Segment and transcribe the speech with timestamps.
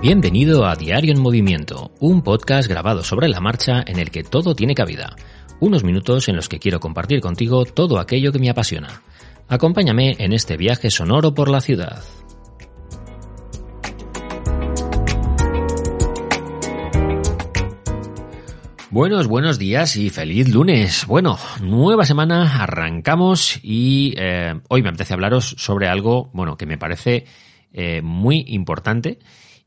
[0.00, 4.54] Bienvenido a Diario en Movimiento, un podcast grabado sobre la marcha en el que todo
[4.54, 5.16] tiene cabida.
[5.58, 9.02] Unos minutos en los que quiero compartir contigo todo aquello que me apasiona.
[9.48, 12.04] Acompáñame en este viaje sonoro por la ciudad.
[18.90, 21.06] Buenos, buenos días y feliz lunes.
[21.08, 26.78] Bueno, nueva semana, arrancamos y eh, hoy me apetece hablaros sobre algo, bueno, que me
[26.78, 27.24] parece
[27.72, 29.18] eh, muy importante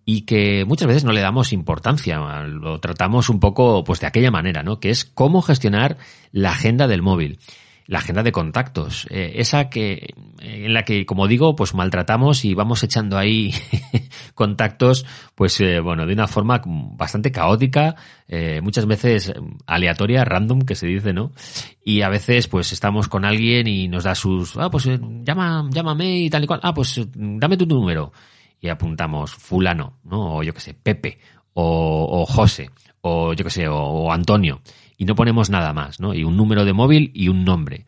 [0.06, 4.32] y que muchas veces no le damos importancia, lo tratamos un poco pues de aquella
[4.32, 4.80] manera, ¿no?
[4.80, 5.98] Que es cómo gestionar
[6.32, 7.40] la agenda del móvil,
[7.86, 12.56] la agenda de contactos, eh, esa que en la que como digo, pues maltratamos y
[12.56, 13.54] vamos echando ahí
[14.34, 17.96] contactos pues eh, bueno, de una forma bastante caótica,
[18.28, 19.34] eh, muchas veces
[19.68, 21.32] aleatoria, random que se dice, ¿no?
[21.84, 24.90] Y a veces pues estamos con alguien y nos da sus, ah, pues
[25.24, 28.12] llama, llámame y tal y cual, ah, pues dame tu número
[28.62, 30.38] y apuntamos fulano, ¿no?
[30.38, 31.17] O yo que sé, Pepe,
[31.54, 32.70] o, José,
[33.02, 34.62] o yo que sé, o, Antonio,
[34.98, 36.14] y no ponemos nada más, ¿no?
[36.14, 37.86] Y un número de móvil y un nombre.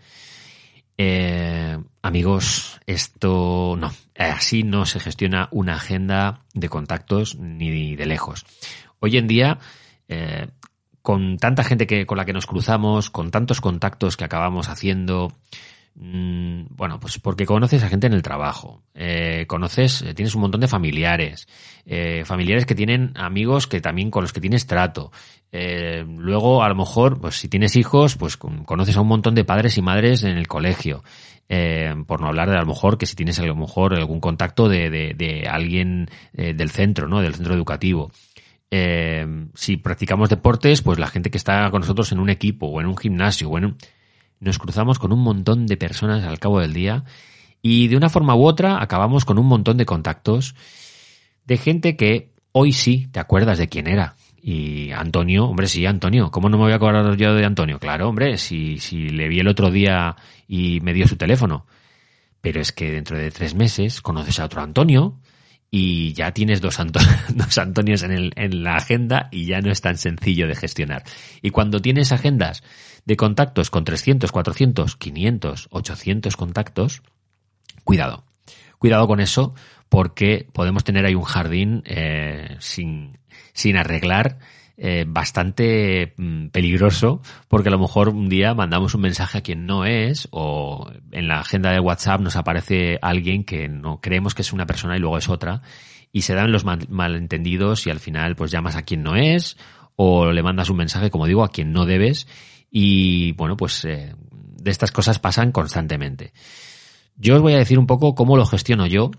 [0.97, 8.45] Eh, amigos, esto no, así no se gestiona una agenda de contactos ni de lejos.
[8.99, 9.59] Hoy en día,
[10.07, 10.47] eh,
[11.03, 15.33] con tanta gente que, con la que nos cruzamos, con tantos contactos que acabamos haciendo,
[15.95, 20.41] Mm, bueno, pues porque conoces a gente en el trabajo, eh, conoces, eh, tienes un
[20.41, 21.47] montón de familiares,
[21.85, 25.11] eh, familiares que tienen amigos que también con los que tienes trato.
[25.51, 29.77] luego, a lo mejor, pues si tienes hijos, pues conoces a un montón de padres
[29.77, 31.03] y madres en el colegio.
[32.07, 34.67] por no hablar de a lo mejor que si tienes a lo mejor algún contacto
[34.67, 37.21] de, alguien del centro, ¿no?
[37.21, 38.11] Del centro educativo.
[39.53, 42.87] si practicamos deportes, pues la gente que está con nosotros en un equipo o en
[42.87, 43.77] un gimnasio o en un
[44.43, 47.03] nos cruzamos con un montón de personas al cabo del día
[47.61, 50.55] y de una forma u otra acabamos con un montón de contactos
[51.45, 54.15] de gente que hoy sí te acuerdas de quién era.
[54.41, 57.79] Y Antonio, hombre, sí, Antonio, ¿cómo no me voy a acordar yo de Antonio?
[57.79, 60.17] Claro, hombre, si, si le vi el otro día
[60.47, 61.65] y me dio su teléfono.
[62.41, 65.17] Pero es que dentro de tres meses conoces a otro Antonio
[65.75, 69.97] y ya tienes dos, Antonios en, el, en la agenda y ya no es tan
[69.97, 71.03] sencillo de gestionar.
[71.41, 72.61] Y cuando tienes agendas
[73.05, 77.01] de contactos con 300, 400, 500, 800 contactos,
[77.83, 78.23] cuidado.
[78.77, 79.55] Cuidado con eso
[79.89, 83.17] porque podemos tener ahí un jardín eh, sin,
[83.53, 84.37] sin arreglar
[84.77, 89.65] eh, bastante mm, peligroso porque a lo mejor un día mandamos un mensaje a quien
[89.65, 94.41] no es o en la agenda de WhatsApp nos aparece alguien que no creemos que
[94.41, 95.61] es una persona y luego es otra
[96.11, 99.57] y se dan los malentendidos y al final pues llamas a quien no es
[99.95, 102.27] o le mandas un mensaje como digo a quien no debes
[102.75, 106.33] y bueno, pues eh, de estas cosas pasan constantemente.
[107.15, 109.11] Yo os voy a decir un poco cómo lo gestiono yo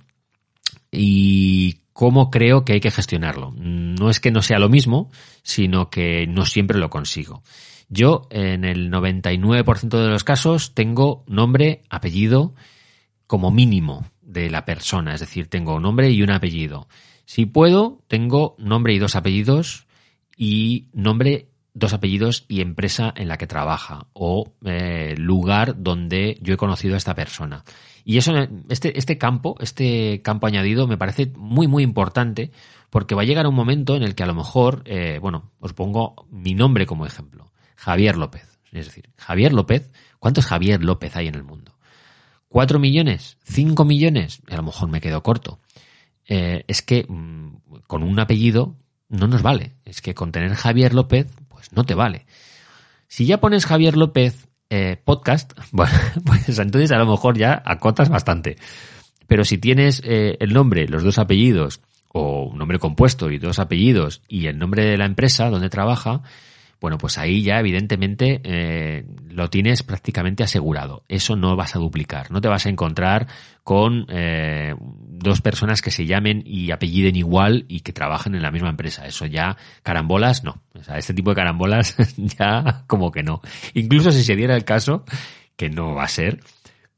[0.90, 3.54] y cómo creo que hay que gestionarlo.
[3.56, 5.10] No es que no sea lo mismo,
[5.42, 7.42] sino que no siempre lo consigo.
[7.88, 12.54] Yo, en el 99% de los casos, tengo nombre, apellido,
[13.26, 15.14] como mínimo de la persona.
[15.14, 16.88] Es decir, tengo nombre y un apellido.
[17.26, 19.86] Si puedo, tengo nombre y dos apellidos
[20.36, 26.54] y nombre dos apellidos y empresa en la que trabaja o eh, lugar donde yo
[26.54, 27.64] he conocido a esta persona.
[28.04, 28.32] Y eso,
[28.68, 32.52] este, este campo, este campo añadido me parece muy, muy importante
[32.90, 35.72] porque va a llegar un momento en el que a lo mejor, eh, bueno, os
[35.72, 38.58] pongo mi nombre como ejemplo, Javier López.
[38.70, 41.76] Es decir, Javier López, ¿cuántos Javier López hay en el mundo?
[42.48, 43.38] ¿Cuatro millones?
[43.42, 44.42] ¿Cinco millones?
[44.48, 45.58] A lo mejor me quedo corto.
[46.28, 48.76] Eh, es que mm, con un apellido
[49.08, 49.74] no nos vale.
[49.84, 51.26] Es que con tener Javier López
[51.64, 52.26] pues no te vale.
[53.08, 55.94] Si ya pones Javier López eh, podcast, bueno,
[56.24, 58.56] pues entonces a lo mejor ya acotas bastante.
[59.26, 61.80] Pero si tienes eh, el nombre, los dos apellidos,
[62.12, 66.22] o un nombre compuesto y dos apellidos, y el nombre de la empresa donde trabaja,
[66.84, 71.02] bueno, pues ahí ya evidentemente eh, lo tienes prácticamente asegurado.
[71.08, 72.30] Eso no vas a duplicar.
[72.30, 73.26] No te vas a encontrar
[73.62, 78.50] con eh, dos personas que se llamen y apelliden igual y que trabajen en la
[78.50, 79.06] misma empresa.
[79.06, 80.60] Eso ya, carambolas, no.
[80.74, 83.40] O sea, este tipo de carambolas ya como que no.
[83.72, 85.06] Incluso si se diera el caso,
[85.56, 86.40] que no va a ser,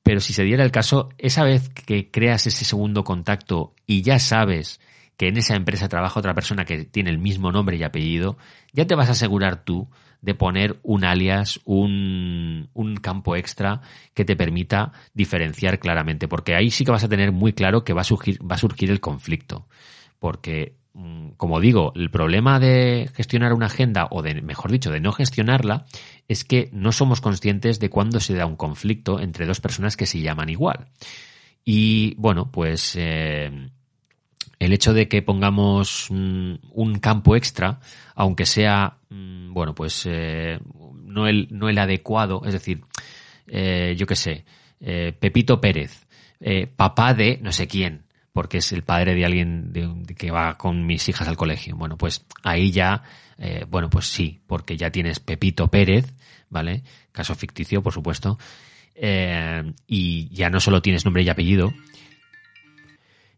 [0.03, 4.19] pero si se diera el caso, esa vez que creas ese segundo contacto y ya
[4.19, 4.81] sabes
[5.17, 8.37] que en esa empresa trabaja otra persona que tiene el mismo nombre y apellido,
[8.73, 9.89] ya te vas a asegurar tú
[10.21, 13.81] de poner un alias, un, un, campo extra
[14.15, 17.93] que te permita diferenciar claramente, porque ahí sí que vas a tener muy claro que
[17.93, 19.69] va a surgir, va a surgir el conflicto.
[20.19, 25.01] Porque, mm, como digo, el problema de gestionar una agenda, o de, mejor dicho, de
[25.01, 25.87] no gestionarla,
[26.29, 30.07] es que no somos conscientes de cuándo se da un conflicto entre dos personas que
[30.07, 30.89] se llaman igual.
[31.65, 33.71] Y bueno, pues eh,
[34.59, 37.81] el hecho de que pongamos mm, un campo extra,
[38.15, 40.59] aunque sea, mm, bueno, pues eh,
[40.95, 42.83] no, el, no el adecuado, es decir,
[43.47, 44.45] eh, yo qué sé,
[44.81, 46.07] eh, Pepito Pérez,
[46.77, 49.73] papá de no sé quién, porque es el padre de alguien
[50.19, 51.77] que va con mis hijas al colegio.
[51.77, 53.03] Bueno, pues ahí ya,
[53.71, 56.13] bueno, pues sí, porque ya tienes Pepito Pérez,
[56.51, 56.83] ¿vale?
[57.11, 58.39] Caso ficticio, por supuesto.
[59.87, 61.73] y ya no solo tienes nombre y apellido,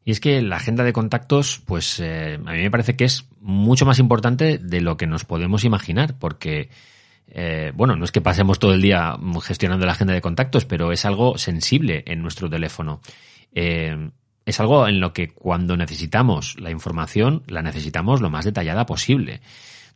[0.09, 3.29] y es que la agenda de contactos, pues eh, a mí me parece que es
[3.43, 6.71] mucho más importante de lo que nos podemos imaginar, porque,
[7.27, 10.93] eh, bueno, no es que pasemos todo el día gestionando la agenda de contactos, pero
[10.93, 13.03] es algo sensible en nuestro teléfono.
[13.53, 14.09] Eh,
[14.47, 19.43] es algo en lo que cuando necesitamos la información, la necesitamos lo más detallada posible.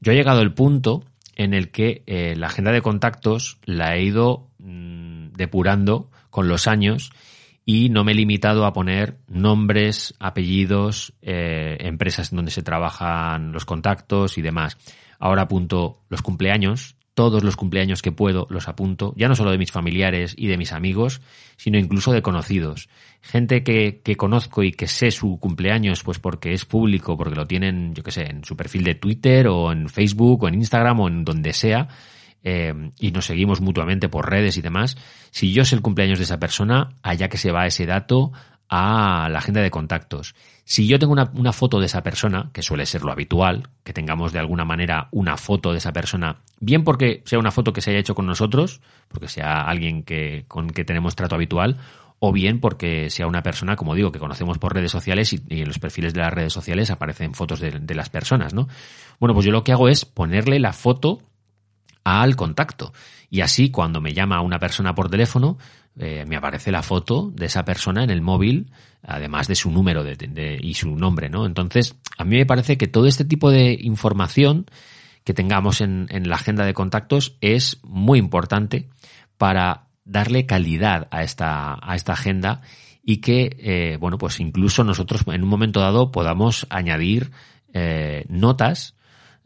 [0.03, 1.07] Yo he llegado al punto
[1.37, 7.13] en el que la agenda de contactos la he ido mm, depurando con los años
[7.65, 13.53] y no me he limitado a poner nombres, apellidos, eh, empresas en donde se trabajan
[13.53, 14.77] los contactos y demás.
[15.19, 19.59] Ahora apunto los cumpleaños, todos los cumpleaños que puedo los apunto, ya no solo de
[19.59, 21.21] mis familiares y de mis amigos,
[21.57, 22.89] sino incluso de conocidos.
[23.21, 27.47] Gente que, que conozco y que sé su cumpleaños, pues porque es público, porque lo
[27.47, 31.01] tienen, yo qué sé, en su perfil de Twitter o en Facebook o en Instagram
[31.01, 31.87] o en donde sea,
[32.45, 34.97] eh, y nos seguimos mutuamente por redes y demás,
[35.31, 38.33] si yo sé el cumpleaños de esa persona, allá que se va ese dato
[38.75, 40.35] a la agenda de contactos.
[40.65, 44.33] Si yo tengo una, foto de esa persona, que suele ser lo habitual, que tengamos
[44.33, 47.91] de alguna manera una foto de esa persona, bien porque sea una foto que se
[47.91, 51.77] haya hecho con nosotros, porque sea alguien que, con que tenemos trato habitual,
[52.19, 55.69] o bien porque sea una persona, como digo, que conocemos por redes sociales y, en
[55.69, 58.69] los perfiles de las redes sociales aparecen fotos de, de, las personas, ¿no?
[59.21, 61.19] Bueno, pues yo lo que hago es ponerle la foto
[62.05, 62.93] al contacto.
[63.31, 65.59] Y así, cuando me llama una persona por teléfono,
[65.99, 68.71] eh, me aparece la foto de esa persona en el móvil,
[69.03, 71.45] además de su número de, y su nombre, ¿no?
[71.45, 74.67] Entonces, a mí me parece que todo este tipo de información
[75.25, 78.89] que tengamos en, la agenda de contactos es muy importante
[79.37, 82.63] para darle calidad a esta, a esta agenda
[83.05, 87.31] y que, eh, bueno, pues incluso nosotros en un momento dado podamos añadir
[87.73, 88.95] eh, notas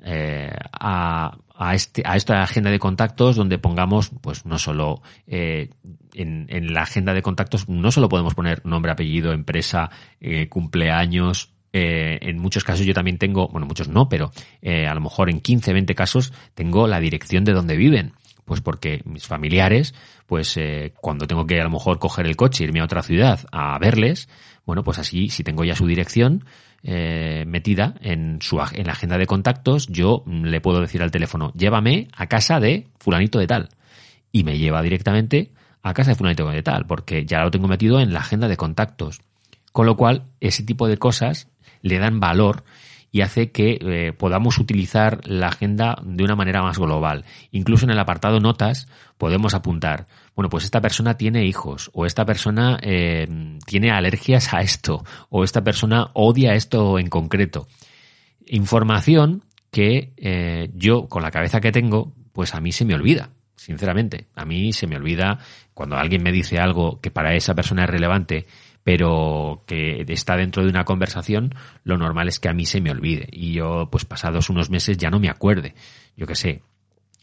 [0.02, 5.70] a, a, este, a esta agenda de contactos donde pongamos, pues no solo eh,
[6.14, 9.90] en, en, la agenda de contactos, no solo podemos poner nombre, apellido, empresa,
[10.20, 11.52] eh, cumpleaños.
[11.72, 14.30] Eh, en muchos casos yo también tengo, bueno, muchos no, pero
[14.62, 18.12] a lo mejor en 15, 20 casos tengo la dirección de donde viven.
[18.44, 19.92] Pues porque mis familiares,
[20.26, 20.56] pues
[21.00, 24.28] cuando tengo que a lo mejor coger el coche, irme a otra ciudad a verles,
[24.64, 26.44] bueno, pues así, si tengo ya su dirección,
[26.82, 31.52] eh, metida en, su, en la agenda de contactos, yo le puedo decir al teléfono,
[31.54, 33.68] llévame a casa de fulanito de tal.
[34.32, 35.50] Y me lleva directamente
[35.82, 38.56] a casa de fulanito de tal, porque ya lo tengo metido en la agenda de
[38.56, 39.20] contactos.
[39.72, 41.48] Con lo cual, ese tipo de cosas
[41.82, 42.64] le dan valor
[43.16, 47.24] y hace que eh, podamos utilizar la agenda de una manera más global.
[47.50, 52.26] Incluso en el apartado notas podemos apuntar, bueno, pues esta persona tiene hijos, o esta
[52.26, 53.26] persona eh,
[53.64, 57.68] tiene alergias a esto, o esta persona odia esto en concreto.
[58.44, 63.30] Información que eh, yo, con la cabeza que tengo, pues a mí se me olvida
[63.56, 64.26] sinceramente.
[64.34, 65.38] A mí se me olvida
[65.72, 68.46] cuando alguien me dice algo que para esa persona es relevante
[68.86, 72.92] pero que está dentro de una conversación, lo normal es que a mí se me
[72.92, 75.74] olvide y yo, pues pasados unos meses ya no me acuerde.
[76.16, 76.62] Yo que sé,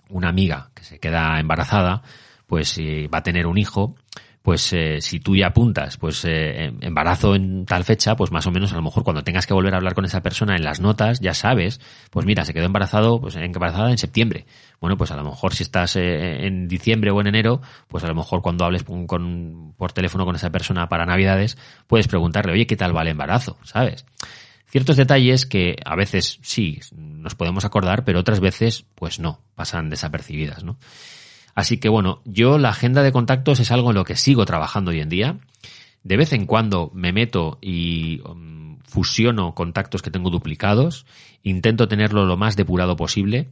[0.09, 2.03] una amiga que se queda embarazada,
[2.47, 3.95] pues eh, va a tener un hijo
[4.43, 8.45] pues eh, si tú ya apuntas, pues eh, em, embarazo en tal fecha, pues más
[8.45, 10.65] o menos a lo mejor cuando tengas que volver a hablar con esa persona en
[10.65, 11.79] las notas, ya sabes,
[12.11, 14.45] pues mira, se quedó embarazado, pues embarazada en septiembre.
[14.81, 18.07] Bueno, pues a lo mejor si estás eh, en diciembre o en enero, pues a
[18.07, 21.57] lo mejor cuando hables con, por teléfono con esa persona para Navidades,
[21.87, 23.57] puedes preguntarle, oye, ¿qué tal va el embarazo?
[23.63, 24.05] ¿Sabes?
[24.67, 29.89] Ciertos detalles que a veces sí nos podemos acordar, pero otras veces pues no, pasan
[29.89, 30.77] desapercibidas, ¿no?
[31.55, 34.91] Así que bueno, yo la agenda de contactos es algo en lo que sigo trabajando
[34.91, 35.37] hoy en día.
[36.03, 41.05] De vez en cuando me meto y um, fusiono contactos que tengo duplicados,
[41.43, 43.49] intento tenerlo lo más depurado posible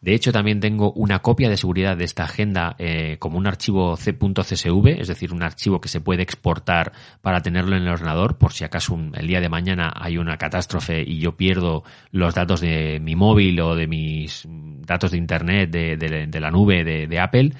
[0.00, 3.96] de hecho, también tengo una copia de seguridad de esta agenda eh, como un archivo
[3.96, 8.54] C.csv, es decir, un archivo que se puede exportar para tenerlo en el ordenador por
[8.54, 12.98] si acaso el día de mañana hay una catástrofe y yo pierdo los datos de
[13.00, 17.52] mi móvil o de mis datos de Internet de, la nube de, Apple.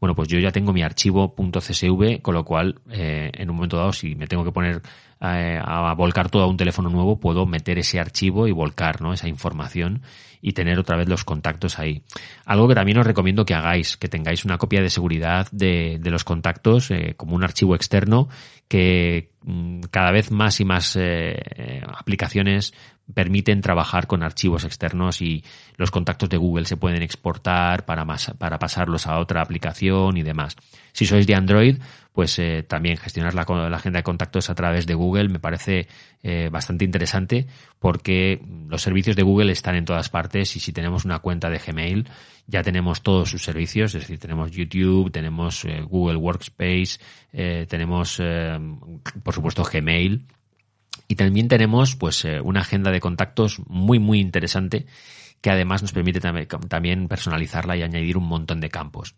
[0.00, 3.76] Bueno, pues yo ya tengo mi archivo .csv, con lo cual eh, en un momento
[3.76, 4.80] dado si me tengo que poner
[5.20, 9.12] eh, a volcar todo a un teléfono nuevo, puedo meter ese archivo y volcar ¿no?
[9.12, 10.02] esa información
[10.40, 12.02] y tener otra vez los contactos ahí.
[12.44, 16.10] Algo que también os recomiendo que hagáis, que tengáis una copia de seguridad de, de
[16.10, 18.28] los contactos eh, como un archivo externo
[18.68, 22.72] que mm, cada vez más y más eh, aplicaciones
[23.14, 25.44] permiten trabajar con archivos externos y
[25.76, 28.04] los contactos de Google se pueden exportar para,
[28.38, 30.56] para pasarlos a otra aplicación y demás.
[30.92, 31.78] Si sois de Android,
[32.18, 35.86] pues eh, también gestionar la, agenda de contactos a través de Google me parece
[36.24, 37.46] eh, bastante interesante
[37.78, 41.58] porque los servicios de Google están en todas partes y si tenemos una cuenta de
[41.58, 42.08] Gmail
[42.48, 46.98] ya tenemos todos sus servicios, es decir, tenemos YouTube, tenemos eh, Google Workspace,
[47.30, 48.20] tenemos
[49.22, 50.26] por supuesto Gmail
[51.06, 54.86] y también tenemos pues eh, una agenda de contactos muy muy interesante
[55.40, 59.14] que además nos permite también personalizarla y añadir un montón de campos.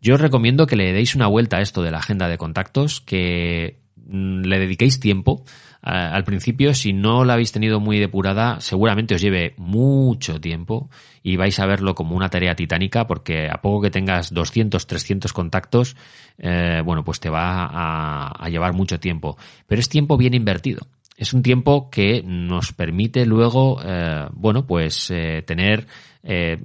[0.00, 3.00] Yo os recomiendo que le deis una vuelta a esto de la agenda de contactos,
[3.00, 5.44] que mm, le dediquéis tiempo.
[5.80, 10.90] al principio, si no la habéis tenido muy depurada, seguramente os lleve mucho tiempo
[11.22, 15.32] y vais a verlo como una tarea titánica porque a poco que tengas 200, 300
[15.32, 15.96] contactos,
[16.38, 19.36] eh, bueno, pues te va a llevar mucho tiempo.
[19.66, 20.86] Pero es tiempo bien invertido
[21.18, 25.88] es un tiempo que nos permite luego, eh, bueno, pues eh, tener
[26.22, 26.62] eh,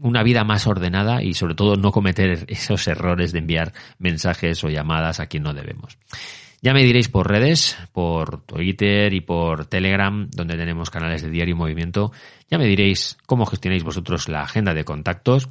[0.00, 4.68] una vida más ordenada y sobre todo no cometer esos errores de enviar mensajes o
[4.68, 5.96] llamadas a quien no debemos.
[6.60, 11.54] Ya me diréis por redes, por Twitter y por Telegram, donde tenemos canales de diario
[11.54, 12.12] y movimiento,
[12.50, 15.48] ya me diréis cómo gestionáis vosotros la agenda de contactos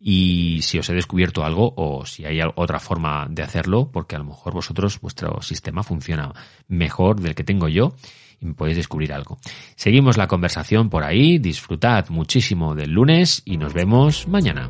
[0.00, 4.18] y si os he descubierto algo o si hay otra forma de hacerlo, porque a
[4.18, 6.32] lo mejor vosotros, vuestro sistema funciona
[6.68, 7.94] mejor del que tengo yo
[8.40, 9.38] y me podéis descubrir algo.
[9.74, 14.68] Seguimos la conversación por ahí, disfrutad muchísimo del lunes y nos vemos mañana.